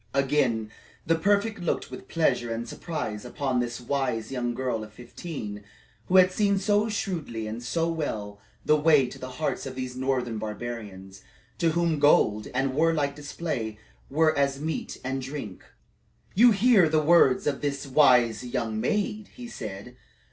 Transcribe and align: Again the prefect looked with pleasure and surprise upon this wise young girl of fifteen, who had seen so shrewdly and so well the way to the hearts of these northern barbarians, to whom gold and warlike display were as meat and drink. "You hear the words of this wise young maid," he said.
Again 0.15 0.71
the 1.05 1.13
prefect 1.13 1.59
looked 1.59 1.91
with 1.91 2.07
pleasure 2.07 2.51
and 2.51 2.67
surprise 2.67 3.23
upon 3.23 3.59
this 3.59 3.79
wise 3.79 4.31
young 4.31 4.55
girl 4.55 4.83
of 4.83 4.91
fifteen, 4.91 5.63
who 6.07 6.15
had 6.17 6.31
seen 6.31 6.57
so 6.57 6.89
shrewdly 6.89 7.45
and 7.45 7.61
so 7.61 7.87
well 7.87 8.39
the 8.65 8.75
way 8.75 9.05
to 9.05 9.19
the 9.19 9.33
hearts 9.37 9.67
of 9.67 9.75
these 9.75 9.95
northern 9.95 10.39
barbarians, 10.39 11.21
to 11.59 11.73
whom 11.73 11.99
gold 11.99 12.47
and 12.51 12.73
warlike 12.73 13.15
display 13.15 13.77
were 14.09 14.35
as 14.35 14.59
meat 14.59 14.97
and 15.03 15.21
drink. 15.21 15.63
"You 16.33 16.49
hear 16.49 16.89
the 16.89 16.99
words 17.03 17.45
of 17.45 17.61
this 17.61 17.85
wise 17.85 18.43
young 18.43 18.81
maid," 18.81 19.27
he 19.35 19.47
said. 19.47 19.95